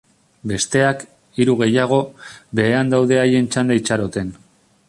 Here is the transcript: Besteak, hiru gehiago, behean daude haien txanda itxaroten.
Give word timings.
Besteak, 0.51 1.03
hiru 1.43 1.55
gehiago, 1.59 2.01
behean 2.61 2.93
daude 2.97 3.23
haien 3.27 3.51
txanda 3.53 3.81
itxaroten. 3.83 4.35